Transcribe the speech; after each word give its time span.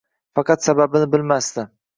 faqat 0.39 0.65
sababini 0.69 1.11
bilmasdi. 1.13 1.71